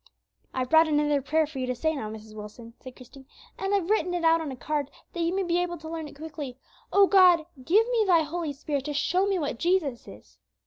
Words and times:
"I've 0.51 0.71
brought 0.71 0.87
another 0.87 1.21
prayer 1.21 1.45
for 1.45 1.59
you 1.59 1.67
to 1.67 1.75
say 1.75 1.95
now, 1.95 2.09
Mrs. 2.09 2.33
Wilson," 2.33 2.73
said 2.79 2.95
Christie, 2.95 3.27
"and 3.59 3.75
I've 3.75 3.87
written 3.91 4.15
it 4.15 4.23
out 4.25 4.41
on 4.41 4.51
a 4.51 4.55
card, 4.55 4.89
that 5.13 5.21
you 5.21 5.31
may 5.35 5.43
be 5.43 5.59
able 5.59 5.77
to 5.77 5.87
learn 5.87 6.07
it 6.07 6.15
quickly: 6.17 6.57
'O 6.91 7.05
God, 7.05 7.45
give 7.63 7.85
me 7.91 8.03
Thy 8.07 8.23
Holy 8.23 8.51
Spirit, 8.51 8.85
to 8.85 8.95
show 8.95 9.27
me 9.27 9.37
what 9.37 9.59
Jesus 9.59 10.07
is.' 10.07 10.39